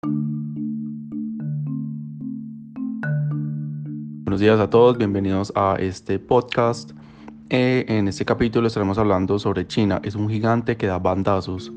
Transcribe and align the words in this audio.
Buenos 0.00 0.20
días 4.38 4.60
a 4.60 4.70
todos, 4.70 4.96
bienvenidos 4.96 5.52
a 5.56 5.74
este 5.80 6.20
podcast. 6.20 6.92
Eh, 7.50 7.84
en 7.88 8.06
este 8.06 8.24
capítulo 8.24 8.68
estaremos 8.68 8.96
hablando 8.98 9.40
sobre 9.40 9.66
China. 9.66 10.00
Es 10.04 10.14
un 10.14 10.30
gigante 10.30 10.76
que 10.76 10.86
da 10.86 11.00
bandazos. 11.00 11.72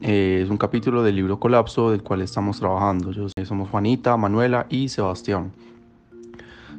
Eh, 0.00 0.42
es 0.44 0.50
un 0.50 0.58
capítulo 0.58 1.02
del 1.02 1.16
libro 1.16 1.40
Colapso 1.40 1.90
del 1.90 2.04
cual 2.04 2.22
estamos 2.22 2.60
trabajando. 2.60 3.10
Yo, 3.10 3.26
somos 3.44 3.68
Juanita, 3.68 4.16
Manuela 4.16 4.66
y 4.70 4.88
Sebastián. 4.88 5.50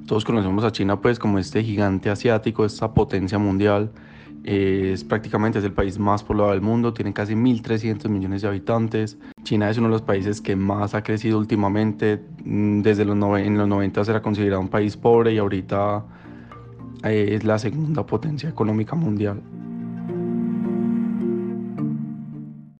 Todos 0.08 0.24
conocemos 0.24 0.64
a 0.64 0.72
China 0.72 1.02
pues 1.02 1.20
como 1.20 1.38
este 1.38 1.62
gigante 1.64 2.10
asiático, 2.10 2.64
esta 2.64 2.94
potencia 2.94 3.38
mundial. 3.38 3.92
Eh, 4.44 4.92
es 4.94 5.04
prácticamente 5.04 5.60
es 5.60 5.66
el 5.66 5.74
país 5.74 6.00
más 6.00 6.24
poblado 6.24 6.52
del 6.52 6.62
mundo, 6.62 6.94
tiene 6.94 7.14
casi 7.14 7.36
1.300 7.36 8.10
millones 8.10 8.42
de 8.42 8.48
habitantes. 8.48 9.18
China 9.44 9.70
es 9.70 9.78
uno 9.78 9.88
de 9.88 9.92
los 9.92 10.02
países 10.02 10.42
que 10.42 10.56
más 10.56 10.96
ha 10.96 11.04
crecido 11.04 11.38
últimamente. 11.38 12.22
Mm, 12.44 12.82
desde 12.82 13.06
los 13.06 13.16
en 13.40 13.58
los 13.58 13.68
90 13.68 14.02
era 14.02 14.22
considerado 14.22 14.62
un 14.62 14.70
país 14.70 14.98
pobre 14.98 15.34
y 15.34 15.38
ahorita 15.38 16.04
eh, 17.04 17.30
es 17.36 17.44
la 17.44 17.60
segunda 17.60 18.06
potencia 18.06 18.50
económica 18.50 18.96
mundial. 18.96 19.42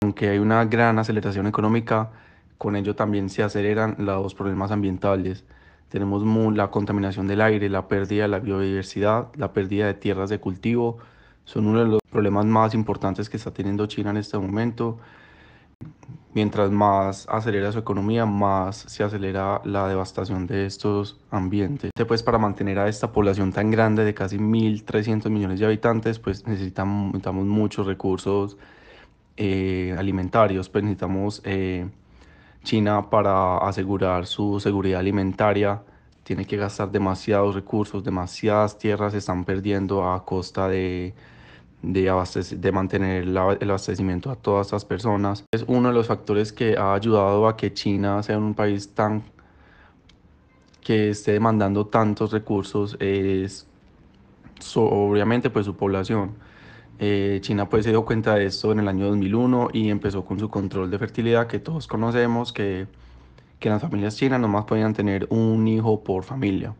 Aunque 0.02 0.30
hay 0.30 0.40
una 0.40 0.66
gran 0.66 0.98
aceleración 0.98 1.46
económica, 1.46 2.10
con 2.58 2.76
ello 2.76 2.96
también 2.96 3.30
se 3.30 3.44
aceleran 3.44 3.96
los 4.00 4.34
problemas 4.34 4.72
ambientales. 4.72 5.46
Tenemos 5.90 6.24
la 6.56 6.72
contaminación 6.72 7.28
del 7.28 7.42
aire, 7.42 7.70
la 7.70 7.88
pérdida 7.88 8.24
de 8.24 8.30
la 8.30 8.40
biodiversidad, 8.40 9.28
la 9.36 9.52
pérdida 9.52 9.88
de 9.88 9.94
tierras 9.94 10.30
de 10.30 10.40
cultivo, 10.40 10.98
son 11.46 11.68
uno 11.68 11.80
de 11.80 11.86
los 11.86 12.00
problemas 12.10 12.46
más 12.46 12.74
importantes 12.74 13.30
que 13.30 13.38
está 13.38 13.52
teniendo 13.52 13.86
China 13.88 14.12
en 14.12 14.18
este 14.18 14.38
momento. 14.38 15.00
Mientras 16.34 16.72
más 16.72 17.28
acelera 17.30 17.72
su 17.74 17.80
economía, 17.80 18.26
más 18.26 18.78
se 18.78 19.04
acelera 19.04 19.62
la 19.66 19.88
devastación 19.90 20.48
de 20.48 20.66
estos 20.66 21.20
ambientes. 21.30 21.92
Pues 22.08 22.24
para 22.24 22.38
mantener 22.38 22.80
a 22.80 22.88
esta 22.88 23.12
población 23.12 23.52
tan 23.52 23.70
grande 23.70 24.06
de 24.06 24.14
casi 24.14 24.38
1.300 24.38 25.30
millones 25.30 25.60
de 25.60 25.66
habitantes, 25.66 26.20
pues 26.20 26.48
necesitamos, 26.48 27.08
necesitamos 27.08 27.46
muchos 27.46 27.86
recursos 27.86 28.58
eh, 29.36 29.94
alimentarios, 29.98 30.70
pues 30.70 30.84
necesitamos 30.86 31.42
eh, 31.44 31.90
China 32.64 33.10
para 33.10 33.58
asegurar 33.58 34.26
su 34.26 34.60
seguridad 34.60 35.00
alimentaria, 35.00 35.82
tiene 36.24 36.46
que 36.46 36.58
gastar 36.58 36.92
demasiados 36.92 37.56
recursos, 37.56 38.04
demasiadas 38.04 38.78
tierras 38.78 39.14
se 39.14 39.20
están 39.20 39.44
perdiendo 39.44 40.10
a 40.10 40.24
costa 40.24 40.68
de, 40.68 41.14
de, 41.82 42.12
de 42.58 42.72
mantener 42.72 43.24
el 43.24 43.38
abastecimiento 43.38 44.30
a 44.32 44.36
todas 44.36 44.68
estas 44.68 44.86
personas. 44.86 45.44
Es 45.52 45.66
uno 45.68 45.90
de 45.90 45.96
los 45.96 46.08
factores 46.08 46.54
que 46.54 46.78
ha 46.78 46.94
ayudado 46.94 47.48
a 47.48 47.58
que 47.58 47.74
China 47.74 48.22
sea 48.24 48.38
un 48.38 48.54
país 48.54 48.94
tan 48.94 49.24
que 50.82 51.12
esté 51.12 51.34
demandando 51.34 51.86
tantos 51.86 52.32
recursos 52.32 52.98
es 53.00 53.68
obviamente 54.76 55.50
pues 55.50 55.66
su 55.66 55.76
población. 55.76 56.36
Eh, 57.00 57.40
China 57.42 57.68
pues 57.68 57.84
se 57.86 57.92
dio 57.92 58.06
cuenta 58.06 58.36
de 58.36 58.46
esto 58.46 58.72
en 58.72 58.80
el 58.80 58.88
año 58.88 59.08
2001 59.08 59.70
y 59.74 59.90
empezó 59.90 60.24
con 60.24 60.40
su 60.40 60.50
control 60.50 60.92
de 60.92 61.00
fertilidad 61.00 61.48
que 61.48 61.60
todos 61.60 61.88
conocemos, 61.88 62.54
que, 62.54 62.88
que 63.62 63.70
las 63.70 63.82
familias 63.82 64.18
chinas 64.18 64.42
nomás 64.42 64.66
podían 64.66 64.94
tener 64.94 65.28
un 65.30 65.68
hijo 65.68 66.04
por 66.04 66.24
familia. 66.24 66.74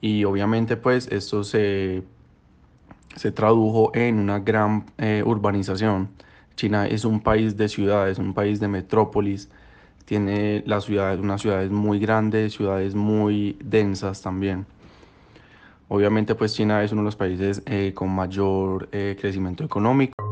Y 0.00 0.24
obviamente 0.24 0.76
pues 0.76 1.08
esto 1.08 1.42
se, 1.42 2.04
se 3.16 3.32
tradujo 3.32 3.90
en 3.94 4.20
una 4.20 4.38
gran 4.38 4.86
eh, 4.96 5.24
urbanización. 5.26 6.08
China 6.54 6.86
es 6.86 7.04
un 7.04 7.20
país 7.20 7.56
de 7.56 7.68
ciudades, 7.68 8.18
un 8.18 8.32
país 8.32 8.60
de 8.60 8.68
metrópolis, 8.68 9.50
tiene 10.04 10.62
las 10.66 10.84
ciudades, 10.84 11.18
unas 11.18 11.42
ciudades 11.42 11.70
muy 11.72 11.98
grandes, 11.98 12.54
ciudades 12.54 12.94
muy 12.94 13.58
densas 13.62 14.22
también. 14.22 14.66
Obviamente 15.88 16.36
pues 16.36 16.54
China 16.54 16.84
es 16.84 16.92
uno 16.92 17.02
de 17.02 17.06
los 17.06 17.16
países 17.16 17.60
eh, 17.66 17.92
con 17.92 18.10
mayor 18.10 18.88
eh, 18.92 19.16
crecimiento 19.20 19.64
económico. 19.64 20.27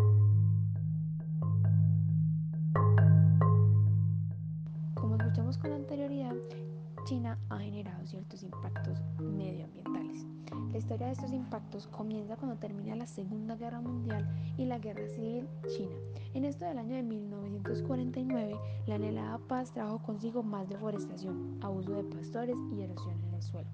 Deforestación, 20.76 21.58
abuso 21.62 21.92
de 21.92 22.04
pastores 22.04 22.56
y 22.70 22.82
erosión 22.82 23.18
en 23.28 23.34
el 23.34 23.42
suelo. 23.42 23.68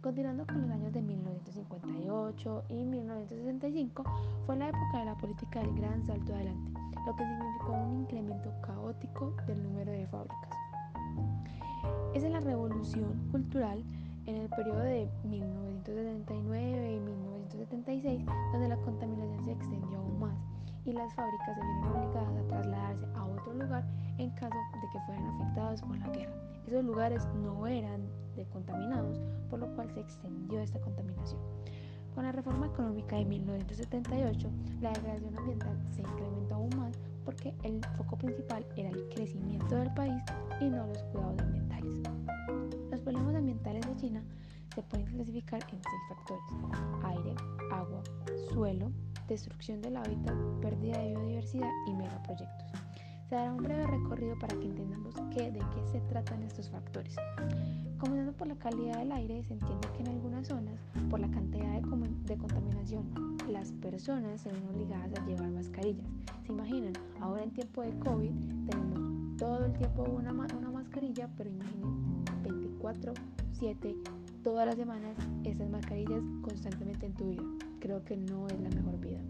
Continuando 0.00 0.44
con 0.46 0.62
los 0.62 0.70
años 0.70 0.92
de 0.92 1.00
1958 1.00 2.64
y 2.70 2.84
1965, 2.84 4.04
fue 4.46 4.56
la 4.56 4.68
época 4.68 4.98
de 4.98 5.04
la 5.04 5.14
política 5.16 5.60
del 5.60 5.74
gran 5.74 6.04
salto 6.06 6.34
adelante, 6.34 6.72
lo 7.06 7.14
que 7.14 7.24
significó 7.24 7.72
un 7.72 8.00
incremento 8.00 8.52
caótico 8.62 9.34
del 9.46 9.62
número 9.62 9.92
de 9.92 10.06
fábricas. 10.08 10.50
Es 12.14 12.24
en 12.24 12.32
la 12.32 12.40
revolución 12.40 13.28
cultural, 13.30 13.84
en 14.26 14.36
el 14.36 14.48
periodo 14.48 14.80
de 14.80 15.08
1979 15.24 16.96
y 16.96 17.00
1976, 17.00 18.24
donde 18.52 18.68
la 18.68 18.76
contaminación 18.78 19.44
se 19.44 19.52
extendió 19.52 19.98
aún 19.98 20.18
más 20.18 20.36
y 20.84 20.92
las 20.92 21.14
fábricas 21.14 21.54
se 21.54 21.62
vieron 21.62 21.96
obligadas 21.96 22.36
a 22.36 22.48
trasladarse 22.48 23.06
a 23.14 23.24
otro 23.24 23.52
Esos 26.70 26.84
lugares 26.84 27.26
no 27.42 27.66
eran 27.66 28.00
contaminados, 28.52 29.20
por 29.50 29.58
lo 29.58 29.66
cual 29.74 29.90
se 29.90 29.98
extendió 29.98 30.60
esta 30.60 30.80
contaminación. 30.80 31.40
Con 32.14 32.22
la 32.22 32.30
reforma 32.30 32.66
económica 32.66 33.16
de 33.16 33.24
1978, 33.24 34.48
la 34.80 34.92
degradación 34.92 35.36
ambiental 35.36 35.76
se 35.90 36.02
incrementó 36.02 36.54
aún 36.54 36.70
más 36.76 36.96
porque 37.24 37.52
el 37.64 37.80
foco 37.96 38.16
principal 38.16 38.64
era 38.76 38.90
el 38.90 39.08
crecimiento 39.08 39.74
del 39.74 39.92
país 39.94 40.22
y 40.60 40.70
no 40.70 40.86
los 40.86 41.02
cuidados 41.02 41.40
ambientales. 41.40 41.92
Los 42.88 43.00
problemas 43.00 43.34
ambientales 43.34 43.84
de 43.88 43.96
China 43.96 44.22
se 44.72 44.82
pueden 44.84 45.06
clasificar 45.06 45.60
en 45.72 45.80
seis 45.82 46.02
factores. 46.08 46.44
Aire, 47.02 47.34
agua, 47.72 48.00
suelo, 48.48 48.92
destrucción 49.26 49.82
del 49.82 49.96
hábitat, 49.96 50.36
pérdida 50.60 50.98
de 50.98 51.10
biodiversidad 51.10 51.70
y 51.88 51.94
megaproyectos. 51.94 52.79
Se 53.30 53.36
dará 53.36 53.52
un 53.52 53.62
breve 53.62 53.86
recorrido 53.86 54.36
para 54.40 54.58
que 54.58 54.64
entendamos 54.64 55.14
qué, 55.32 55.52
de 55.52 55.60
qué 55.60 55.86
se 55.92 56.00
tratan 56.08 56.42
estos 56.42 56.68
factores. 56.68 57.14
Comenzando 57.96 58.32
por 58.32 58.48
la 58.48 58.56
calidad 58.56 58.98
del 58.98 59.12
aire, 59.12 59.44
se 59.44 59.52
entiende 59.52 59.86
que 59.96 60.02
en 60.02 60.08
algunas 60.08 60.48
zonas, 60.48 60.74
por 61.08 61.20
la 61.20 61.30
cantidad 61.30 61.80
de, 61.80 62.08
de 62.24 62.36
contaminación, 62.36 63.38
las 63.48 63.70
personas 63.70 64.40
se 64.40 64.50
ven 64.50 64.66
obligadas 64.74 65.12
a 65.16 65.24
llevar 65.26 65.48
mascarillas. 65.50 66.08
¿Se 66.44 66.50
imaginan? 66.50 66.92
Ahora 67.20 67.44
en 67.44 67.52
tiempo 67.52 67.82
de 67.82 67.96
COVID 68.00 68.32
tenemos 68.68 69.36
todo 69.36 69.64
el 69.64 69.74
tiempo 69.74 70.02
una, 70.10 70.32
una 70.32 70.70
mascarilla, 70.72 71.28
pero 71.36 71.50
imaginen 71.50 72.24
24, 72.42 73.14
7, 73.52 73.96
todas 74.42 74.66
las 74.66 74.74
semanas 74.74 75.16
esas 75.44 75.70
mascarillas 75.70 76.20
constantemente 76.42 77.06
en 77.06 77.14
tu 77.14 77.28
vida. 77.28 77.44
Creo 77.78 78.04
que 78.04 78.16
no 78.16 78.48
es 78.48 78.60
la 78.60 78.70
mejor 78.70 78.98
vida. 78.98 79.20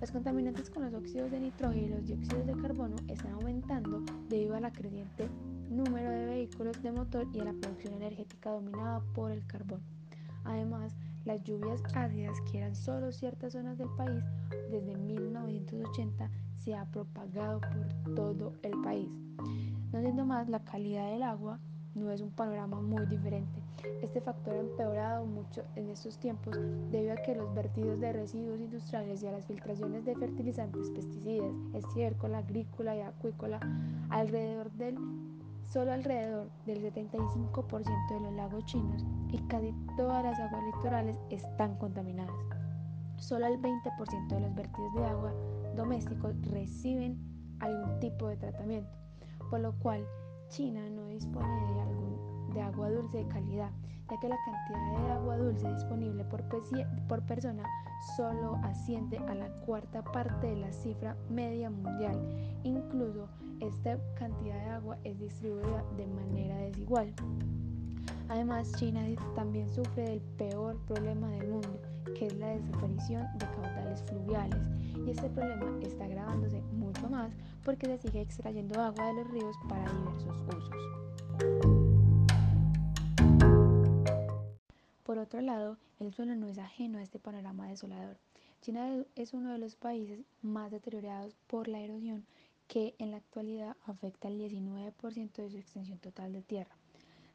Los 0.00 0.10
contaminantes 0.10 0.68
con 0.68 0.84
los 0.84 0.92
óxidos 0.92 1.30
de 1.30 1.40
nitrógeno 1.40 1.86
y 1.86 1.88
los 1.88 2.06
dióxidos 2.06 2.46
de 2.46 2.56
carbono 2.56 2.96
están 3.08 3.32
aumentando 3.32 4.02
debido 4.28 4.54
a 4.54 4.70
creciente 4.70 5.28
número 5.70 6.10
de 6.10 6.26
vehículos 6.26 6.82
de 6.82 6.92
motor 6.92 7.26
y 7.32 7.40
a 7.40 7.44
la 7.44 7.52
producción 7.54 7.94
energética 7.94 8.50
dominada 8.50 9.00
por 9.14 9.30
el 9.30 9.46
carbón. 9.46 9.80
Además, 10.44 10.94
las 11.24 11.42
lluvias 11.42 11.82
ácidas 11.94 12.40
que 12.42 12.58
eran 12.58 12.76
solo 12.76 13.10
ciertas 13.10 13.54
zonas 13.54 13.78
del 13.78 13.88
país 13.96 14.22
desde 14.70 14.96
1980 14.96 16.30
se 16.58 16.74
ha 16.74 16.84
propagado 16.84 17.60
por 17.60 18.14
todo 18.14 18.52
el 18.62 18.80
país. 18.82 19.08
No 19.92 20.00
siendo 20.00 20.24
más, 20.24 20.48
la 20.48 20.62
calidad 20.62 21.10
del 21.10 21.22
agua 21.22 21.58
no 21.94 22.10
es 22.10 22.20
un 22.20 22.30
panorama 22.30 22.80
muy 22.80 23.06
diferente. 23.06 23.65
Este 24.02 24.20
factor 24.20 24.54
ha 24.54 24.60
empeorado 24.60 25.26
mucho 25.26 25.62
en 25.74 25.90
estos 25.90 26.18
tiempos 26.18 26.56
debido 26.90 27.12
a 27.12 27.16
que 27.16 27.34
los 27.34 27.54
vertidos 27.54 28.00
de 28.00 28.12
residuos 28.12 28.60
industriales 28.60 29.22
y 29.22 29.26
a 29.26 29.32
las 29.32 29.46
filtraciones 29.46 30.04
de 30.04 30.14
fertilizantes, 30.16 30.90
pesticidas, 30.90 31.52
estiércol, 31.74 32.34
agrícola 32.34 32.96
y 32.96 33.00
acuícola 33.00 33.60
alrededor 34.10 34.70
del 34.72 34.96
solo 35.68 35.92
alrededor 35.92 36.48
del 36.64 36.82
75% 36.82 38.08
de 38.08 38.20
los 38.20 38.32
lagos 38.34 38.64
chinos 38.66 39.04
y 39.30 39.38
casi 39.48 39.74
todas 39.96 40.24
las 40.24 40.38
aguas 40.38 40.62
litorales 40.74 41.16
están 41.30 41.76
contaminadas. 41.76 42.34
Solo 43.18 43.46
el 43.46 43.60
20% 43.60 44.28
de 44.28 44.40
los 44.40 44.54
vertidos 44.54 44.94
de 44.94 45.04
agua 45.04 45.32
domésticos 45.74 46.34
reciben 46.50 47.18
algún 47.60 47.98
tipo 48.00 48.28
de 48.28 48.36
tratamiento, 48.36 48.90
por 49.50 49.60
lo 49.60 49.72
cual 49.78 50.06
China 50.48 50.88
no 50.90 51.08
dispone 51.08 51.72
de, 51.72 51.80
algún, 51.80 52.35
de 52.56 52.62
agua 52.62 52.90
dulce 52.90 53.18
de 53.18 53.28
calidad, 53.28 53.70
ya 54.10 54.18
que 54.18 54.28
la 54.28 54.36
cantidad 54.44 55.06
de 55.06 55.12
agua 55.12 55.36
dulce 55.36 55.72
disponible 55.74 56.24
por, 56.24 56.42
por 57.06 57.22
persona 57.22 57.62
solo 58.16 58.56
asciende 58.62 59.18
a 59.18 59.34
la 59.34 59.48
cuarta 59.66 60.02
parte 60.02 60.46
de 60.46 60.56
la 60.56 60.72
cifra 60.72 61.16
media 61.28 61.68
mundial. 61.70 62.18
Incluso 62.64 63.28
esta 63.60 63.98
cantidad 64.18 64.58
de 64.58 64.70
agua 64.70 64.98
es 65.04 65.18
distribuida 65.18 65.84
de 65.96 66.06
manera 66.06 66.56
desigual. 66.56 67.12
Además, 68.28 68.72
China 68.72 69.02
también 69.34 69.68
sufre 69.68 70.02
del 70.02 70.20
peor 70.20 70.76
problema 70.86 71.28
del 71.28 71.48
mundo, 71.48 71.78
que 72.18 72.26
es 72.26 72.36
la 72.38 72.48
desaparición 72.48 73.26
de 73.38 73.46
caudales 73.46 74.02
fluviales. 74.04 74.66
Y 75.06 75.10
este 75.10 75.28
problema 75.28 75.78
está 75.82 76.04
agravándose 76.06 76.60
mucho 76.72 77.08
más 77.08 77.32
porque 77.64 77.86
se 77.86 77.98
sigue 77.98 78.22
extrayendo 78.22 78.80
agua 78.80 79.06
de 79.06 79.14
los 79.14 79.30
ríos 79.30 79.56
para 79.68 79.84
diversos 79.92 80.42
usos. 80.48 81.75
Por 85.06 85.18
otro 85.18 85.40
lado, 85.40 85.78
el 86.00 86.12
suelo 86.12 86.34
no 86.34 86.48
es 86.48 86.58
ajeno 86.58 86.98
a 86.98 87.02
este 87.02 87.20
panorama 87.20 87.68
desolador. 87.68 88.16
China 88.60 89.04
es 89.14 89.34
uno 89.34 89.52
de 89.52 89.58
los 89.58 89.76
países 89.76 90.24
más 90.42 90.72
deteriorados 90.72 91.36
por 91.46 91.68
la 91.68 91.78
erosión 91.78 92.26
que 92.66 92.96
en 92.98 93.12
la 93.12 93.18
actualidad 93.18 93.76
afecta 93.86 94.26
el 94.26 94.40
19% 94.40 95.32
de 95.32 95.50
su 95.50 95.58
extensión 95.58 96.00
total 96.00 96.32
de 96.32 96.42
tierra. 96.42 96.74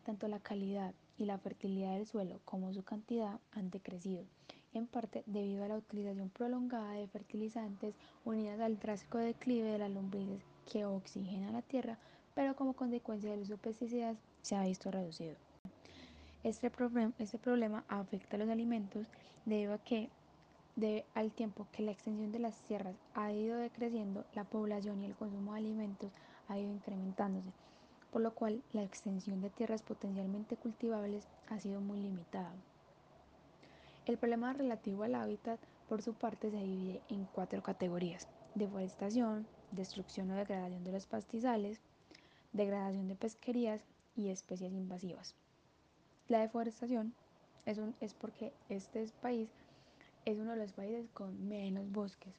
Tanto 0.03 0.27
la 0.27 0.41
calidad 0.41 0.93
y 1.17 1.23
la 1.23 1.37
fertilidad 1.37 1.93
del 1.93 2.07
suelo 2.07 2.41
como 2.43 2.73
su 2.73 2.83
cantidad 2.83 3.39
han 3.53 3.69
decrecido, 3.69 4.25
en 4.73 4.85
parte 4.85 5.23
debido 5.25 5.63
a 5.63 5.69
la 5.69 5.77
utilización 5.77 6.29
prolongada 6.29 6.91
de 6.95 7.07
fertilizantes 7.07 7.95
unidas 8.25 8.59
al 8.59 8.79
drástico 8.79 9.17
declive 9.17 9.71
de 9.71 9.77
las 9.77 9.91
lombrices 9.91 10.43
que 10.69 10.83
oxigenan 10.83 11.53
la 11.53 11.61
tierra, 11.61 11.97
pero 12.35 12.53
como 12.53 12.73
consecuencia 12.73 13.31
del 13.31 13.43
uso 13.43 13.53
de 13.53 13.59
pesticidas 13.59 14.17
se 14.41 14.57
ha 14.57 14.65
visto 14.65 14.91
reducido. 14.91 15.37
Este, 16.43 16.71
este 17.19 17.37
problema 17.37 17.83
afecta 17.87 18.35
a 18.35 18.39
los 18.39 18.49
alimentos 18.49 19.05
debido 19.45 19.73
a 19.73 19.77
que 19.77 20.09
al 21.13 21.31
tiempo 21.31 21.67
que 21.71 21.83
la 21.83 21.91
extensión 21.91 22.31
de 22.31 22.39
las 22.39 22.61
tierras 22.63 22.95
ha 23.13 23.31
ido 23.31 23.57
decreciendo, 23.57 24.25
la 24.33 24.43
población 24.43 25.03
y 25.03 25.05
el 25.05 25.15
consumo 25.15 25.53
de 25.53 25.59
alimentos 25.59 26.11
ha 26.47 26.57
ido 26.57 26.71
incrementándose, 26.71 27.51
por 28.11 28.21
lo 28.21 28.33
cual 28.33 28.63
la 28.73 28.81
extensión 28.81 29.41
de 29.41 29.51
tierras 29.51 29.83
potencialmente 29.83 30.55
cultivables 30.55 31.27
ha 31.49 31.59
sido 31.59 31.79
muy 31.79 31.99
limitada. 31.99 32.53
El 34.07 34.17
problema 34.17 34.51
relativo 34.53 35.03
al 35.03 35.13
hábitat, 35.13 35.59
por 35.87 36.01
su 36.01 36.15
parte, 36.15 36.49
se 36.49 36.57
divide 36.57 37.01
en 37.09 37.25
cuatro 37.25 37.61
categorías. 37.61 38.27
Deforestación, 38.55 39.45
destrucción 39.71 40.31
o 40.31 40.35
degradación 40.35 40.83
de 40.83 40.91
los 40.91 41.05
pastizales, 41.05 41.81
degradación 42.51 43.07
de 43.07 43.15
pesquerías 43.15 43.81
y 44.15 44.29
especies 44.29 44.73
invasivas. 44.73 45.35
La 46.31 46.39
deforestación 46.39 47.13
es, 47.65 47.77
es 47.99 48.13
porque 48.13 48.53
este 48.69 49.05
país 49.21 49.49
es 50.23 50.39
uno 50.39 50.51
de 50.51 50.59
los 50.59 50.71
países 50.71 51.09
con 51.09 51.49
menos 51.49 51.91
bosques. 51.91 52.33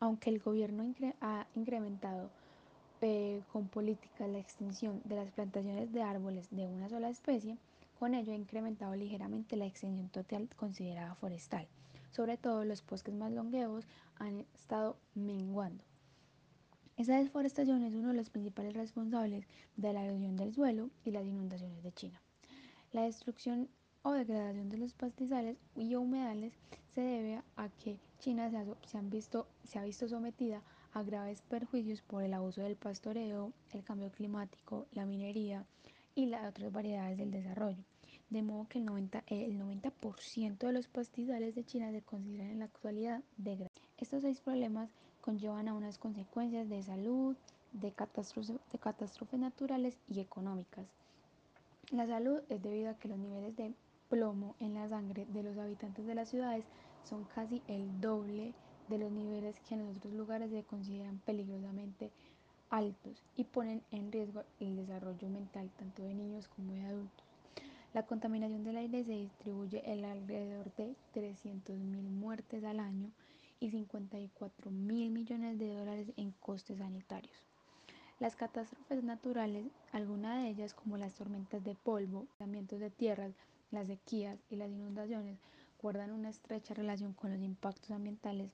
Aunque 0.00 0.28
el 0.28 0.40
gobierno 0.40 0.92
ha 1.20 1.46
incrementado 1.54 2.30
eh, 3.00 3.42
con 3.52 3.68
política 3.68 4.26
la 4.26 4.40
extensión 4.40 5.02
de 5.04 5.14
las 5.14 5.30
plantaciones 5.30 5.92
de 5.92 6.02
árboles 6.02 6.48
de 6.50 6.66
una 6.66 6.88
sola 6.88 7.10
especie, 7.10 7.58
con 8.00 8.12
ello 8.14 8.32
ha 8.32 8.34
incrementado 8.36 8.96
ligeramente 8.96 9.54
la 9.54 9.66
extensión 9.66 10.08
total 10.08 10.48
considerada 10.56 11.14
forestal. 11.14 11.68
Sobre 12.10 12.38
todo 12.38 12.64
los 12.64 12.84
bosques 12.84 13.14
más 13.14 13.30
longevos 13.30 13.86
han 14.16 14.44
estado 14.56 14.96
menguando. 15.14 15.84
Esa 16.96 17.18
deforestación 17.18 17.84
es 17.84 17.94
uno 17.94 18.08
de 18.08 18.14
los 18.14 18.30
principales 18.30 18.74
responsables 18.74 19.46
de 19.76 19.92
la 19.92 20.04
erosión 20.04 20.34
del 20.34 20.52
suelo 20.52 20.90
y 21.04 21.12
las 21.12 21.24
inundaciones 21.24 21.84
de 21.84 21.92
China. 21.92 22.20
La 22.92 23.02
destrucción 23.02 23.68
o 24.02 24.10
degradación 24.10 24.68
de 24.68 24.76
los 24.76 24.94
pastizales 24.94 25.56
y 25.76 25.94
humedales 25.94 26.52
se 26.92 27.00
debe 27.00 27.40
a 27.54 27.68
que 27.68 28.00
China 28.18 28.50
se 28.50 28.98
ha, 28.98 29.00
visto, 29.02 29.46
se 29.62 29.78
ha 29.78 29.84
visto 29.84 30.08
sometida 30.08 30.60
a 30.92 31.04
graves 31.04 31.40
perjuicios 31.42 32.02
por 32.02 32.24
el 32.24 32.34
abuso 32.34 32.62
del 32.62 32.74
pastoreo, 32.74 33.52
el 33.72 33.84
cambio 33.84 34.10
climático, 34.10 34.86
la 34.90 35.06
minería 35.06 35.64
y 36.16 36.34
otras 36.34 36.72
variedades 36.72 37.16
del 37.16 37.30
desarrollo. 37.30 37.84
De 38.28 38.42
modo 38.42 38.66
que 38.68 38.80
el 38.80 38.86
90%, 38.86 39.22
el 39.28 39.56
90 39.56 39.92
de 40.66 40.72
los 40.72 40.88
pastizales 40.88 41.54
de 41.54 41.64
China 41.64 41.92
se 41.92 42.02
consideran 42.02 42.50
en 42.50 42.58
la 42.58 42.64
actualidad 42.64 43.22
degradados. 43.36 43.70
Estos 43.98 44.22
seis 44.22 44.40
problemas 44.40 44.90
conllevan 45.20 45.68
a 45.68 45.74
unas 45.74 45.96
consecuencias 45.98 46.68
de 46.68 46.82
salud, 46.82 47.36
de 47.70 47.92
de 47.92 48.78
catástrofes 48.80 49.38
naturales 49.38 49.96
y 50.08 50.18
económicas. 50.18 50.86
La 51.90 52.06
salud 52.06 52.40
es 52.48 52.62
debido 52.62 52.88
a 52.88 52.94
que 52.94 53.08
los 53.08 53.18
niveles 53.18 53.56
de 53.56 53.74
plomo 54.08 54.54
en 54.60 54.74
la 54.74 54.88
sangre 54.88 55.26
de 55.26 55.42
los 55.42 55.58
habitantes 55.58 56.06
de 56.06 56.14
las 56.14 56.28
ciudades 56.28 56.64
son 57.02 57.24
casi 57.24 57.62
el 57.66 58.00
doble 58.00 58.54
de 58.88 58.98
los 58.98 59.10
niveles 59.10 59.58
que 59.60 59.74
en 59.74 59.88
otros 59.88 60.12
lugares 60.12 60.50
se 60.52 60.62
consideran 60.62 61.18
peligrosamente 61.18 62.12
altos 62.68 63.24
y 63.36 63.42
ponen 63.42 63.82
en 63.90 64.12
riesgo 64.12 64.44
el 64.60 64.76
desarrollo 64.76 65.28
mental 65.28 65.68
tanto 65.76 66.04
de 66.04 66.14
niños 66.14 66.46
como 66.46 66.72
de 66.74 66.82
adultos. 66.82 67.26
La 67.92 68.06
contaminación 68.06 68.62
del 68.62 68.76
aire 68.76 69.02
se 69.02 69.12
distribuye 69.12 69.82
en 69.84 70.04
alrededor 70.04 70.72
de 70.76 70.94
300.000 71.12 71.76
muertes 72.08 72.62
al 72.62 72.78
año 72.78 73.10
y 73.58 73.70
54 73.70 74.70
mil 74.70 75.10
millones 75.10 75.58
de 75.58 75.74
dólares 75.74 76.12
en 76.16 76.30
costes 76.38 76.78
sanitarios. 76.78 77.49
Las 78.20 78.36
catástrofes 78.36 79.02
naturales, 79.02 79.64
algunas 79.92 80.42
de 80.42 80.50
ellas 80.50 80.74
como 80.74 80.98
las 80.98 81.14
tormentas 81.14 81.64
de 81.64 81.74
polvo, 81.74 82.26
movimientos 82.38 82.78
de 82.78 82.90
tierras, 82.90 83.32
las 83.70 83.86
sequías 83.86 84.38
y 84.50 84.56
las 84.56 84.68
inundaciones, 84.68 85.38
guardan 85.80 86.12
una 86.12 86.28
estrecha 86.28 86.74
relación 86.74 87.14
con 87.14 87.32
los 87.32 87.40
impactos 87.40 87.90
ambientales 87.92 88.50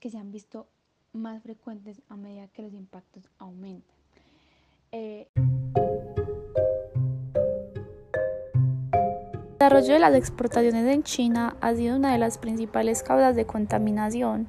que 0.00 0.10
se 0.10 0.18
han 0.18 0.32
visto 0.32 0.66
más 1.12 1.44
frecuentes 1.44 2.02
a 2.08 2.16
medida 2.16 2.48
que 2.48 2.62
los 2.62 2.74
impactos 2.74 3.30
aumentan. 3.38 3.96
Eh, 4.90 5.28
el 5.36 5.44
desarrollo 9.60 9.92
de 9.92 10.00
las 10.00 10.14
exportaciones 10.16 10.92
en 10.92 11.04
China 11.04 11.56
ha 11.60 11.72
sido 11.76 11.94
una 11.94 12.10
de 12.10 12.18
las 12.18 12.38
principales 12.38 13.04
causas 13.04 13.36
de 13.36 13.46
contaminación, 13.46 14.48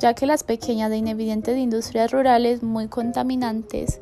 ya 0.00 0.14
que 0.14 0.24
las 0.24 0.44
pequeñas 0.44 0.90
e 0.92 0.96
inevidentes 0.96 1.58
industrias 1.58 2.10
rurales 2.10 2.62
muy 2.62 2.88
contaminantes 2.88 4.00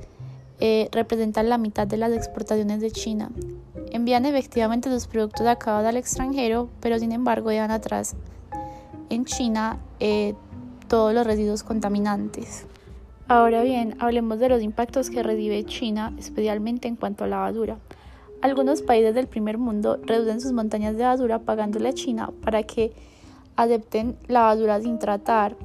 eh, 0.60 0.88
representan 0.92 1.48
la 1.48 1.58
mitad 1.58 1.88
de 1.88 1.96
las 1.96 2.12
exportaciones 2.12 2.80
de 2.80 2.92
China. 2.92 3.30
Envían 3.90 4.24
efectivamente 4.24 4.90
sus 4.90 5.08
productos 5.08 5.46
acabados 5.46 5.88
al 5.88 5.96
extranjero, 5.96 6.68
pero 6.80 7.00
sin 7.00 7.10
embargo 7.10 7.50
dejan 7.50 7.72
atrás 7.72 8.14
en 9.10 9.24
China 9.24 9.78
eh, 9.98 10.34
todos 10.86 11.12
los 11.12 11.26
residuos 11.26 11.64
contaminantes. 11.64 12.66
Ahora 13.26 13.62
bien, 13.62 13.96
hablemos 13.98 14.38
de 14.38 14.48
los 14.48 14.62
impactos 14.62 15.10
que 15.10 15.24
recibe 15.24 15.64
China, 15.64 16.14
especialmente 16.16 16.86
en 16.86 16.94
cuanto 16.94 17.24
a 17.24 17.26
la 17.26 17.38
basura. 17.38 17.76
Algunos 18.40 18.82
países 18.82 19.16
del 19.16 19.26
primer 19.26 19.58
mundo 19.58 19.98
reducen 20.04 20.40
sus 20.40 20.52
montañas 20.52 20.96
de 20.96 21.02
basura 21.02 21.40
pagándole 21.40 21.88
a 21.88 21.92
China 21.92 22.30
para 22.40 22.62
que 22.62 22.92
acepten 23.56 24.16
la 24.28 24.42
basura 24.42 24.80
sin 24.80 25.00
tratar. 25.00 25.56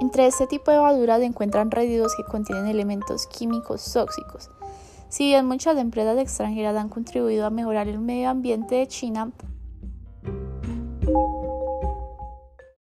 Entre 0.00 0.26
este 0.26 0.46
tipo 0.46 0.70
de 0.70 0.78
basura 0.78 1.18
se 1.18 1.24
encuentran 1.24 1.70
residuos 1.70 2.14
que 2.16 2.24
contienen 2.24 2.66
elementos 2.66 3.26
químicos 3.26 3.92
tóxicos. 3.92 4.50
Si 5.08 5.26
bien 5.26 5.46
muchas 5.46 5.76
empresas 5.78 6.18
extranjeras 6.18 6.76
han 6.76 6.88
contribuido 6.88 7.46
a 7.46 7.50
mejorar 7.50 7.88
el 7.88 7.98
medio 7.98 8.28
ambiente 8.28 8.76
de 8.76 8.86
China, 8.86 9.30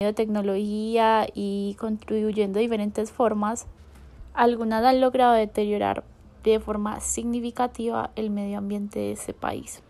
de 0.01 0.13
tecnología 0.13 1.27
y 1.33 1.77
contribuyendo 1.79 2.59
de 2.59 2.63
diferentes 2.63 3.11
formas, 3.11 3.67
algunas 4.35 4.85
han 4.85 5.01
logrado 5.01 5.33
deteriorar 5.33 6.05
de 6.45 6.61
forma 6.61 7.01
significativa 7.01 8.11
el 8.15 8.31
medio 8.31 8.59
ambiente 8.59 8.99
de 8.99 9.13
ese 9.13 9.33
país. 9.33 9.83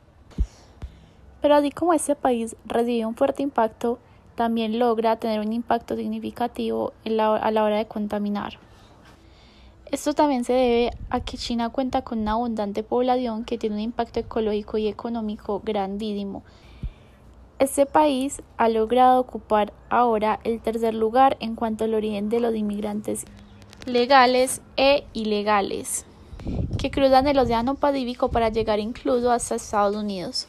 Pero 1.42 1.54
así 1.54 1.70
como 1.70 1.92
este 1.92 2.14
país 2.16 2.56
recibe 2.64 3.06
un 3.06 3.14
fuerte 3.14 3.42
impacto, 3.42 3.98
también 4.36 4.78
logra 4.78 5.16
tener 5.16 5.40
un 5.40 5.52
impacto 5.52 5.96
significativo 5.96 6.92
a 7.04 7.50
la 7.50 7.64
hora 7.64 7.78
de 7.78 7.86
contaminar. 7.86 8.58
Esto 9.90 10.14
también 10.14 10.44
se 10.44 10.52
debe 10.52 10.90
a 11.10 11.20
que 11.20 11.36
China 11.36 11.70
cuenta 11.70 12.02
con 12.02 12.20
una 12.20 12.32
abundante 12.32 12.82
población 12.84 13.44
que 13.44 13.58
tiene 13.58 13.76
un 13.76 13.82
impacto 13.82 14.20
ecológico 14.20 14.78
y 14.78 14.86
económico 14.86 15.60
grandísimo 15.64 16.44
este 17.58 17.86
país 17.86 18.42
ha 18.58 18.68
logrado 18.68 19.18
ocupar 19.18 19.72
ahora 19.88 20.40
el 20.44 20.60
tercer 20.60 20.92
lugar 20.92 21.38
en 21.40 21.54
cuanto 21.54 21.84
al 21.84 21.94
origen 21.94 22.28
de 22.28 22.40
los 22.40 22.54
inmigrantes 22.54 23.24
legales 23.86 24.60
e 24.76 25.04
ilegales, 25.14 26.04
que 26.76 26.90
cruzan 26.90 27.28
el 27.28 27.38
Océano 27.38 27.76
Pacífico 27.76 28.30
para 28.30 28.50
llegar 28.50 28.78
incluso 28.78 29.30
hasta 29.30 29.54
Estados 29.54 29.96
Unidos. 29.96 30.48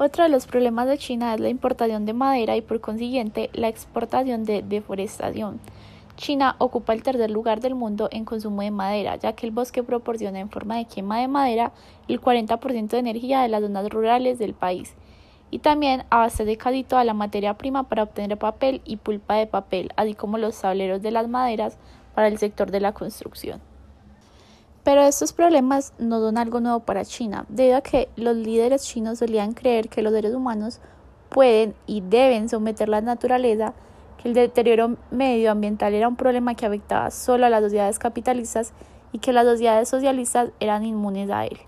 Otro 0.00 0.22
de 0.22 0.30
los 0.30 0.46
problemas 0.46 0.86
de 0.86 0.96
China 0.96 1.34
es 1.34 1.40
la 1.40 1.48
importación 1.48 2.06
de 2.06 2.12
madera 2.12 2.54
y 2.54 2.60
por 2.60 2.80
consiguiente 2.80 3.50
la 3.52 3.66
exportación 3.66 4.44
de 4.44 4.62
deforestación, 4.62 5.58
China 6.16 6.54
ocupa 6.58 6.92
el 6.92 7.02
tercer 7.02 7.32
lugar 7.32 7.60
del 7.60 7.74
mundo 7.74 8.08
en 8.12 8.24
consumo 8.24 8.62
de 8.62 8.70
madera, 8.70 9.16
ya 9.16 9.32
que 9.32 9.44
el 9.44 9.50
bosque 9.50 9.82
proporciona 9.82 10.38
en 10.38 10.50
forma 10.50 10.76
de 10.76 10.84
quema 10.84 11.18
de 11.18 11.26
madera 11.26 11.72
el 12.06 12.20
40% 12.20 12.90
de 12.90 12.98
energía 12.98 13.42
de 13.42 13.48
las 13.48 13.60
zonas 13.60 13.88
rurales 13.88 14.38
del 14.38 14.54
país 14.54 14.94
y 15.50 15.58
también 15.58 16.04
abastece 16.10 16.56
casi 16.56 16.84
toda 16.84 17.02
la 17.02 17.12
materia 17.12 17.54
prima 17.54 17.88
para 17.88 18.04
obtener 18.04 18.38
papel 18.38 18.82
y 18.84 18.98
pulpa 18.98 19.34
de 19.34 19.48
papel, 19.48 19.90
así 19.96 20.14
como 20.14 20.38
los 20.38 20.60
tableros 20.60 21.02
de 21.02 21.10
las 21.10 21.26
maderas 21.26 21.76
para 22.14 22.28
el 22.28 22.38
sector 22.38 22.70
de 22.70 22.78
la 22.78 22.92
construcción. 22.92 23.60
Pero 24.84 25.02
estos 25.02 25.32
problemas 25.32 25.92
no 25.98 26.20
son 26.20 26.38
algo 26.38 26.60
nuevo 26.60 26.80
para 26.80 27.04
China, 27.04 27.44
debido 27.48 27.76
a 27.76 27.82
que 27.82 28.08
los 28.16 28.36
líderes 28.36 28.84
chinos 28.84 29.18
solían 29.18 29.52
creer 29.52 29.88
que 29.88 30.02
los 30.02 30.12
seres 30.12 30.34
humanos 30.34 30.80
pueden 31.28 31.74
y 31.86 32.00
deben 32.00 32.48
someter 32.48 32.88
la 32.88 33.00
naturaleza 33.00 33.74
que 34.18 34.28
el 34.28 34.34
deterioro 34.34 34.96
medioambiental 35.10 35.94
era 35.94 36.08
un 36.08 36.16
problema 36.16 36.54
que 36.54 36.66
afectaba 36.66 37.10
solo 37.10 37.46
a 37.46 37.50
las 37.50 37.62
sociedades 37.62 37.98
capitalistas 37.98 38.72
y 39.12 39.18
que 39.18 39.32
las 39.32 39.46
sociedades 39.46 39.88
socialistas 39.88 40.50
eran 40.60 40.84
inmunes 40.84 41.30
a 41.30 41.46
él. 41.46 41.58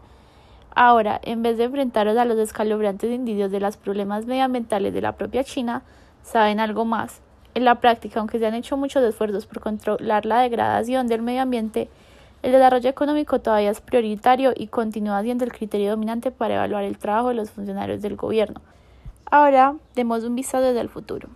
Ahora, 0.75 1.21
en 1.23 1.43
vez 1.43 1.59
de 1.59 1.65
enfrentaros 1.65 2.17
a 2.17 2.25
los 2.25 2.39
escalofriantes 2.39 3.11
indicios 3.11 3.51
de 3.51 3.61
los 3.61 3.77
problemas 3.77 4.27
medioambientales 4.27 4.93
de 4.93 5.01
la 5.01 5.13
propia 5.13 5.45
China, 5.45 5.83
saben 6.23 6.61
algo 6.61 6.85
más. 6.85 7.21
En 7.55 7.65
la 7.65 7.81
práctica, 7.81 8.21
aunque 8.21 8.39
se 8.39 8.47
han 8.47 8.55
hecho 8.55 8.77
muchos 8.77 9.03
esfuerzos 9.03 9.47
por 9.47 9.61
controlar 9.61 10.27
la 10.27 10.41
degradación 10.41 11.09
del 11.09 11.23
medio 11.23 11.43
ambiente, 11.43 11.89
el 12.43 12.53
desarrollo 12.53 12.89
económico 12.89 13.41
todavía 13.41 13.71
es 13.71 13.81
prioritario 13.81 14.53
y 14.57 14.69
continúa 14.69 15.23
siendo 15.23 15.45
el 15.45 15.53
criterio 15.53 15.91
dominante 15.91 16.31
para 16.31 16.55
evaluar 16.55 16.85
el 16.85 16.97
trabajo 16.97 17.29
de 17.29 17.35
los 17.35 17.51
funcionarios 17.51 18.01
del 18.01 18.17
gobierno. 18.17 18.61
Ahora, 19.31 19.77
demos 19.95 20.25
un 20.25 20.35
vistazo 20.35 20.65
desde 20.65 20.81
el 20.81 20.89
futuro. 20.89 21.29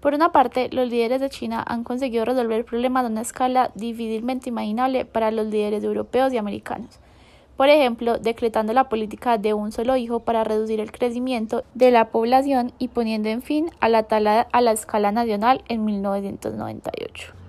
Por 0.00 0.14
una 0.14 0.32
parte, 0.32 0.68
los 0.72 0.88
líderes 0.88 1.20
de 1.20 1.30
China 1.30 1.64
han 1.66 1.84
conseguido 1.84 2.24
resolver 2.24 2.58
el 2.58 2.64
problema 2.64 3.02
de 3.02 3.10
una 3.10 3.20
escala 3.22 3.70
difícilmente 3.74 4.48
imaginable 4.48 5.04
para 5.04 5.30
los 5.30 5.46
líderes 5.46 5.84
europeos 5.84 6.32
y 6.32 6.38
americanos. 6.38 6.98
Por 7.56 7.68
ejemplo, 7.68 8.18
decretando 8.18 8.72
la 8.72 8.88
política 8.88 9.36
de 9.36 9.52
un 9.52 9.72
solo 9.72 9.96
hijo 9.96 10.20
para 10.20 10.44
reducir 10.44 10.80
el 10.80 10.92
crecimiento 10.92 11.64
de 11.74 11.90
la 11.90 12.08
población 12.08 12.72
y 12.78 12.88
poniendo 12.88 13.28
en 13.28 13.42
fin 13.42 13.70
a 13.80 13.90
la 13.90 14.04
tala 14.04 14.46
a 14.52 14.60
la 14.62 14.72
escala 14.72 15.12
nacional 15.12 15.62
en 15.68 15.84
1998. 15.84 17.39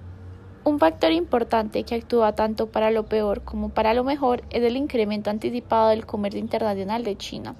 Un 0.63 0.77
factor 0.77 1.11
importante 1.11 1.83
que 1.83 1.95
actúa 1.95 2.35
tanto 2.35 2.67
para 2.67 2.91
lo 2.91 3.07
peor 3.07 3.41
como 3.41 3.69
para 3.69 3.95
lo 3.95 4.03
mejor 4.03 4.43
es 4.51 4.61
el 4.61 4.77
incremento 4.77 5.31
anticipado 5.31 5.89
del 5.89 6.05
comercio 6.05 6.39
internacional 6.39 7.03
de 7.03 7.17
China, 7.17 7.55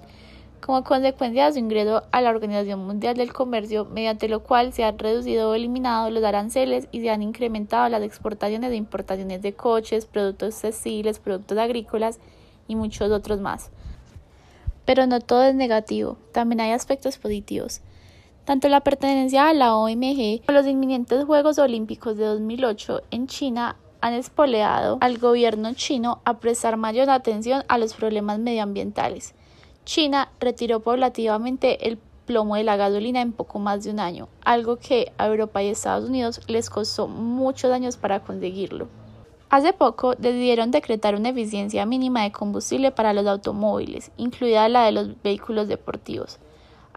como 0.60 0.84
consecuencia 0.84 1.48
de 1.48 1.54
su 1.54 1.58
ingreso 1.58 2.04
a 2.12 2.22
la 2.22 2.30
Organización 2.30 2.86
Mundial 2.86 3.16
del 3.16 3.34
Comercio, 3.34 3.86
mediante 3.86 4.30
lo 4.30 4.44
cual 4.44 4.72
se 4.72 4.84
han 4.84 5.00
reducido 5.00 5.50
o 5.50 5.56
eliminado 5.56 6.12
los 6.12 6.24
aranceles 6.24 6.88
y 6.92 7.02
se 7.02 7.10
han 7.10 7.24
incrementado 7.24 7.90
las 7.90 8.04
exportaciones 8.04 8.72
e 8.72 8.76
importaciones 8.76 9.42
de 9.42 9.54
coches, 9.54 10.06
productos 10.06 10.62
textiles, 10.62 11.18
productos 11.18 11.58
agrícolas 11.58 12.20
y 12.68 12.76
muchos 12.76 13.10
otros 13.10 13.40
más. 13.40 13.72
Pero 14.86 15.08
no 15.08 15.22
todo 15.22 15.46
es 15.46 15.56
negativo, 15.56 16.18
también 16.34 16.62
hay 16.62 16.72
aspectos 16.74 17.18
positivos. 17.18 17.82
Tanto 18.46 18.70
la 18.70 18.82
pertenencia 18.82 19.50
a 19.50 19.54
la 19.54 19.76
OMG 19.76 20.46
como 20.46 20.58
los 20.58 20.68
inminentes 20.68 21.26
Juegos 21.26 21.60
Olímpicos 21.60 22.18
de 22.18 22.26
2008 22.26 23.02
en 23.12 23.28
China 23.28 23.78
han 24.02 24.14
espoleado 24.14 24.98
al 25.02 25.20
gobierno 25.20 25.74
chino 25.74 26.22
a 26.26 26.40
prestar 26.40 26.76
mayor 26.76 27.10
atención 27.10 27.64
a 27.68 27.78
los 27.78 27.94
problemas 27.94 28.40
medioambientales 28.40 29.36
China 29.84 30.30
retiró 30.40 30.80
paulativamente 30.80 31.88
el 31.88 31.98
plomo 32.26 32.56
de 32.56 32.64
la 32.64 32.78
gasolina 32.78 33.22
en 33.22 33.34
poco 33.34 33.60
más 33.60 33.84
de 33.84 33.92
un 33.92 34.00
año, 34.00 34.30
algo 34.44 34.78
que 34.78 35.12
a 35.18 35.28
Europa 35.28 35.62
y 35.62 35.70
Estados 35.70 36.08
Unidos 36.08 36.42
les 36.48 36.70
costó 36.70 37.08
muchos 37.08 37.72
años 37.72 37.98
para 37.98 38.22
conseguirlo. 38.22 38.88
Hace 39.50 39.74
poco 39.74 40.16
decidieron 40.16 40.72
decretar 40.72 41.16
una 41.16 41.30
eficiencia 41.30 41.86
mínima 41.86 42.24
de 42.24 42.32
combustible 42.32 42.92
para 42.92 43.14
los 43.14 43.26
automóviles, 43.28 44.12
incluida 44.16 44.70
la 44.70 44.86
de 44.86 44.94
los 44.94 45.22
vehículos 45.22 45.68
deportivos. 45.68 46.40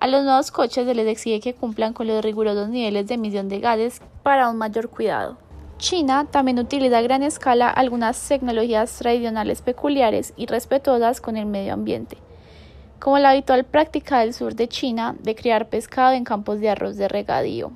A 0.04 0.06
los 0.06 0.22
nuevos 0.22 0.50
coches 0.50 0.84
se 0.84 0.94
les 0.94 1.06
exige 1.06 1.40
que 1.40 1.54
cumplan 1.54 1.94
con 1.94 2.06
los 2.06 2.22
rigurosos 2.22 2.68
niveles 2.68 3.06
de 3.06 3.14
emisión 3.14 3.48
de 3.48 3.58
gases 3.58 4.02
para 4.22 4.50
un 4.50 4.58
mayor 4.58 4.90
cuidado. 4.90 5.38
China 5.78 6.26
también 6.30 6.58
utiliza 6.58 6.98
a 6.98 7.00
gran 7.00 7.22
escala 7.22 7.70
algunas 7.70 8.28
tecnologías 8.28 8.94
tradicionales 8.98 9.62
peculiares 9.62 10.34
y 10.36 10.44
respetuosas 10.44 11.22
con 11.22 11.38
el 11.38 11.46
medio 11.46 11.72
ambiente 11.72 12.18
como 12.98 13.18
la 13.18 13.30
habitual 13.30 13.64
práctica 13.64 14.18
del 14.20 14.34
sur 14.34 14.54
de 14.54 14.68
China 14.68 15.16
de 15.22 15.34
criar 15.34 15.70
pescado 15.70 16.12
en 16.12 16.24
campos 16.24 16.60
de 16.60 16.68
arroz 16.68 16.98
de 16.98 17.08
regadío. 17.08 17.72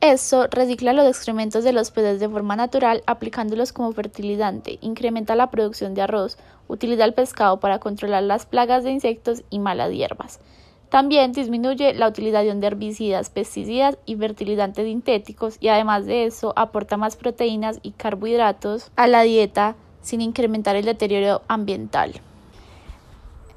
Esto 0.00 0.46
recicla 0.46 0.94
los 0.94 1.06
excrementos 1.06 1.64
de 1.64 1.74
los 1.74 1.90
peces 1.90 2.18
de 2.18 2.30
forma 2.30 2.56
natural 2.56 3.02
aplicándolos 3.04 3.74
como 3.74 3.92
fertilizante, 3.92 4.78
incrementa 4.80 5.36
la 5.36 5.50
producción 5.50 5.92
de 5.92 6.00
arroz, 6.00 6.38
utiliza 6.66 7.04
el 7.04 7.12
pescado 7.12 7.60
para 7.60 7.78
controlar 7.78 8.22
las 8.22 8.46
plagas 8.46 8.84
de 8.84 8.90
insectos 8.90 9.42
y 9.50 9.58
malas 9.58 9.92
hierbas. 9.92 10.40
También 10.88 11.32
disminuye 11.32 11.92
la 11.92 12.08
utilización 12.08 12.60
de 12.60 12.68
herbicidas, 12.68 13.28
pesticidas 13.28 13.98
y 14.06 14.16
fertilizantes 14.16 14.86
sintéticos 14.86 15.58
y 15.60 15.68
además 15.68 16.06
de 16.06 16.24
eso 16.24 16.54
aporta 16.56 16.96
más 16.96 17.16
proteínas 17.16 17.78
y 17.82 17.90
carbohidratos 17.90 18.90
a 18.96 19.06
la 19.06 19.22
dieta 19.22 19.76
sin 20.00 20.22
incrementar 20.22 20.76
el 20.76 20.86
deterioro 20.86 21.42
ambiental. 21.46 22.14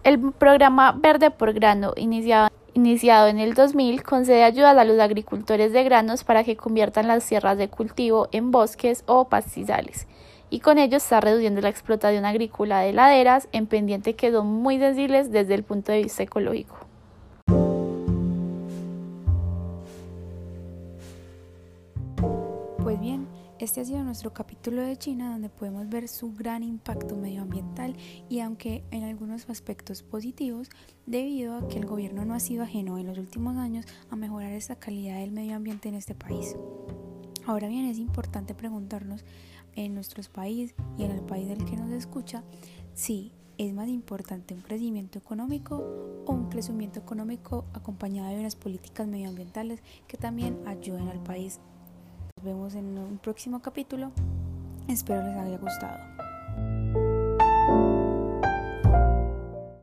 El 0.04 0.20
programa 0.34 0.92
Verde 0.92 1.32
por 1.32 1.54
Grano, 1.54 1.94
iniciado, 1.96 2.50
en 3.28 3.40
el 3.40 3.54
2000, 3.54 4.04
concede 4.04 4.44
ayudas 4.44 4.78
a 4.78 4.84
los 4.84 5.00
agricultores 5.00 5.72
de 5.72 5.84
granos 5.86 6.26
para 6.26 6.44
que 6.44 6.58
conviertan 6.58 7.08
las 7.08 7.26
tierras 7.26 7.58
de 7.58 7.70
cultivo 7.70 8.28
en 8.34 8.52
bosques 8.52 9.04
o 9.06 9.30
pastizales 9.30 10.08
y 10.50 10.60
con 10.60 10.78
ello 10.78 10.98
está 10.98 11.22
reduciendo 11.22 11.62
la 11.62 11.70
explotación 11.70 12.26
agrícola 12.26 12.82
de 12.82 12.92
laderas 12.92 13.48
en 13.54 13.68
pendiente 13.68 14.16
que 14.16 14.32
son 14.32 14.48
muy 14.48 14.80
sensibles 14.80 15.32
desde 15.32 15.54
el 15.54 15.64
punto 15.64 15.94
de 15.94 16.04
vista 16.04 16.24
ecológico. 16.24 16.81
Bien, 23.02 23.28
este 23.58 23.82
ha 23.82 23.86
sido 23.86 24.04
nuestro 24.04 24.32
capítulo 24.32 24.84
de 24.84 24.96
China 24.96 25.32
donde 25.32 25.50
podemos 25.50 25.90
ver 25.90 26.08
su 26.08 26.34
gran 26.34 26.62
impacto 26.62 27.16
medioambiental 27.16 27.96
y 28.30 28.42
aunque 28.42 28.84
en 28.92 29.04
algunos 29.04 29.50
aspectos 29.50 30.04
positivos, 30.04 30.70
debido 31.08 31.56
a 31.56 31.68
que 31.68 31.80
el 31.80 31.88
gobierno 31.88 32.26
no 32.26 32.36
ha 32.36 32.40
sido 32.40 32.62
ajeno 32.64 33.00
en 33.00 33.08
los 33.08 33.18
últimos 33.18 33.58
años 33.58 33.86
a 34.12 34.16
mejorar 34.16 34.54
esta 34.54 34.76
calidad 34.76 35.20
del 35.20 35.32
medio 35.32 35.56
ambiente 35.56 35.90
en 35.90 35.96
este 35.96 36.14
país. 36.14 36.56
Ahora 37.48 37.68
bien, 37.68 37.86
es 37.86 37.98
importante 37.98 38.54
preguntarnos 38.54 39.26
en 39.76 39.96
nuestro 39.96 40.22
país 40.32 40.76
y 41.00 41.04
en 41.04 41.12
el 41.12 41.22
país 41.22 41.48
del 41.48 41.66
que 41.66 41.78
nos 41.78 41.90
escucha 41.90 42.44
si 42.94 43.32
es 43.58 43.74
más 43.74 43.90
importante 43.90 44.54
un 44.54 44.62
crecimiento 44.62 45.18
económico 45.18 46.24
o 46.28 46.32
un 46.32 46.50
crecimiento 46.50 47.00
económico 47.00 47.66
acompañado 47.74 48.30
de 48.30 48.40
unas 48.40 48.56
políticas 48.56 49.08
medioambientales 49.08 49.82
que 50.08 50.18
también 50.18 50.60
ayuden 50.68 51.08
al 51.08 51.24
país 51.24 51.60
vemos 52.44 52.76
en 52.76 52.98
un 52.98 53.18
próximo 53.18 53.62
capítulo. 53.62 54.12
Espero 54.88 55.24
les 55.24 55.38
haya 55.38 55.58
gustado. 55.58 56.31